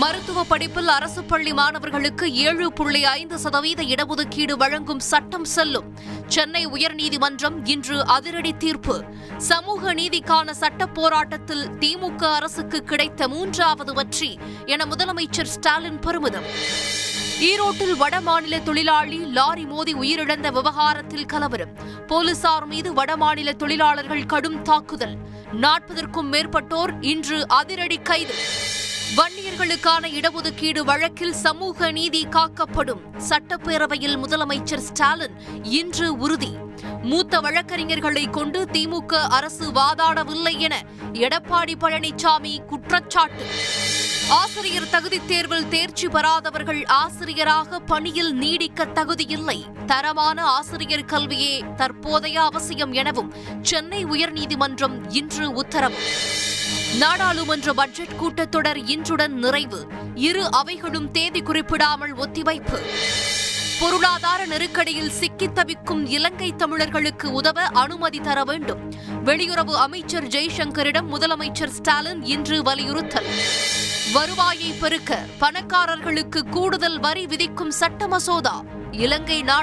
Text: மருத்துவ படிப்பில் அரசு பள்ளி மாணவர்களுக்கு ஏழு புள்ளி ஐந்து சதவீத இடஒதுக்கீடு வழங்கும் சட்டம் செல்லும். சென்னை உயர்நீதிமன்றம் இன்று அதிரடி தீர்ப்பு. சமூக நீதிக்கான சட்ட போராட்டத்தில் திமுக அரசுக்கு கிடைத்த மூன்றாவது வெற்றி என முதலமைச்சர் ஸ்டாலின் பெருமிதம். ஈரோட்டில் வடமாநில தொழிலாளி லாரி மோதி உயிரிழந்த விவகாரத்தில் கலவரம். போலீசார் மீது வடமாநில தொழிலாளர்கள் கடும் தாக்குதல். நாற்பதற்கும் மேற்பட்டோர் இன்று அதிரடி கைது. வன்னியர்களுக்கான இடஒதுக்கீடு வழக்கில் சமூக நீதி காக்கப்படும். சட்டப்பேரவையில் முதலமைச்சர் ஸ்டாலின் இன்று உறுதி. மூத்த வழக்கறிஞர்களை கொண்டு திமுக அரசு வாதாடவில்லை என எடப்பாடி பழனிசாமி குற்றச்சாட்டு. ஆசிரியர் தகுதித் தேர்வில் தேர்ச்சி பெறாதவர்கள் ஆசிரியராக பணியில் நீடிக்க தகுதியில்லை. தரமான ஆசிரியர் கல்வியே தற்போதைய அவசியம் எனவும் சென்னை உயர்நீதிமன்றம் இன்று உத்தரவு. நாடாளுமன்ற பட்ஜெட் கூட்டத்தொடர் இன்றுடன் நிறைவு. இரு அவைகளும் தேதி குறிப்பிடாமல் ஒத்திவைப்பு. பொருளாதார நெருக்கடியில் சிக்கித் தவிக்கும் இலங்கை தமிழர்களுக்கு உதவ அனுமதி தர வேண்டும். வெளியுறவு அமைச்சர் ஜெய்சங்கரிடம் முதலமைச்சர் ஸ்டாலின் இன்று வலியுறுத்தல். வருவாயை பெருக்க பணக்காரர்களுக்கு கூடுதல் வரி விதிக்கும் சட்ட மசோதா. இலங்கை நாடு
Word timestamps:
மருத்துவ 0.00 0.44
படிப்பில் 0.44 0.88
அரசு 0.88 1.24
பள்ளி 1.24 1.52
மாணவர்களுக்கு 1.52 2.32
ஏழு 2.32 2.72
புள்ளி 2.72 3.04
ஐந்து 3.04 3.38
சதவீத 3.38 3.82
இடஒதுக்கீடு 3.82 4.52
வழங்கும் 4.52 5.00
சட்டம் 5.00 5.44
செல்லும். 5.44 5.94
சென்னை 6.26 6.66
உயர்நீதிமன்றம் 6.66 7.56
இன்று 7.64 8.06
அதிரடி 8.06 8.52
தீர்ப்பு. 8.56 9.04
சமூக 9.38 9.94
நீதிக்கான 9.94 10.50
சட்ட 10.50 10.86
போராட்டத்தில் 10.86 11.64
திமுக 11.80 12.34
அரசுக்கு 12.34 12.84
கிடைத்த 12.84 13.28
மூன்றாவது 13.28 13.94
வெற்றி 13.94 14.38
என 14.66 14.84
முதலமைச்சர் 14.84 15.52
ஸ்டாலின் 15.54 15.98
பெருமிதம். 15.98 16.48
ஈரோட்டில் 17.40 17.96
வடமாநில 18.00 18.62
தொழிலாளி 18.62 19.16
லாரி 19.16 19.64
மோதி 19.64 19.94
உயிரிழந்த 19.94 20.52
விவகாரத்தில் 20.52 21.26
கலவரம். 21.26 21.74
போலீசார் 22.06 22.66
மீது 22.66 22.92
வடமாநில 22.94 23.52
தொழிலாளர்கள் 23.52 24.26
கடும் 24.26 24.62
தாக்குதல். 24.62 25.16
நாற்பதற்கும் 25.52 26.32
மேற்பட்டோர் 26.32 26.94
இன்று 27.00 27.48
அதிரடி 27.48 27.98
கைது. 28.02 28.34
வன்னியர்களுக்கான 29.16 30.06
இடஒதுக்கீடு 30.06 30.80
வழக்கில் 30.80 31.32
சமூக 31.32 31.92
நீதி 31.92 32.26
காக்கப்படும். 32.26 33.00
சட்டப்பேரவையில் 33.28 34.16
முதலமைச்சர் 34.16 34.76
ஸ்டாலின் 34.76 35.34
இன்று 35.62 36.16
உறுதி. 36.16 36.56
மூத்த 37.02 37.40
வழக்கறிஞர்களை 37.40 38.30
கொண்டு 38.30 38.64
திமுக 38.72 39.14
அரசு 39.14 39.70
வாதாடவில்லை 39.70 40.58
என 40.58 40.84
எடப்பாடி 41.12 41.72
பழனிசாமி 41.80 42.64
குற்றச்சாட்டு. 42.64 43.46
ஆசிரியர் 44.28 44.90
தகுதித் 44.92 45.26
தேர்வில் 45.26 45.68
தேர்ச்சி 45.68 46.08
பெறாதவர்கள் 46.08 46.86
ஆசிரியராக 46.86 47.78
பணியில் 47.78 48.34
நீடிக்க 48.34 48.84
தகுதியில்லை. 48.84 49.84
தரமான 49.86 50.44
ஆசிரியர் 50.44 51.04
கல்வியே 51.04 51.64
தற்போதைய 51.76 52.42
அவசியம் 52.42 52.92
எனவும் 52.92 53.34
சென்னை 53.62 54.04
உயர்நீதிமன்றம் 54.04 55.00
இன்று 55.08 55.52
உத்தரவு. 55.52 55.96
நாடாளுமன்ற 56.98 57.72
பட்ஜெட் 57.72 58.12
கூட்டத்தொடர் 58.20 58.88
இன்றுடன் 58.88 59.28
நிறைவு. 59.28 59.86
இரு 60.14 60.50
அவைகளும் 60.50 61.10
தேதி 61.10 61.42
குறிப்பிடாமல் 61.42 62.14
ஒத்திவைப்பு. 62.14 62.80
பொருளாதார 63.80 64.46
நெருக்கடியில் 64.46 65.10
சிக்கித் 65.10 65.54
தவிக்கும் 65.54 66.06
இலங்கை 66.06 66.56
தமிழர்களுக்கு 66.56 67.32
உதவ 67.32 67.62
அனுமதி 67.62 68.20
தர 68.20 68.44
வேண்டும். 68.44 68.92
வெளியுறவு 69.24 69.72
அமைச்சர் 69.72 70.26
ஜெய்சங்கரிடம் 70.26 71.14
முதலமைச்சர் 71.14 71.68
ஸ்டாலின் 71.68 72.24
இன்று 72.24 72.62
வலியுறுத்தல். 72.62 73.26
வருவாயை 74.12 74.74
பெருக்க 74.80 75.26
பணக்காரர்களுக்கு 75.40 76.42
கூடுதல் 76.50 77.00
வரி 77.00 77.26
விதிக்கும் 77.26 77.70
சட்ட 77.70 78.08
மசோதா. 78.08 78.62
இலங்கை 78.90 79.42
நாடு 79.42 79.56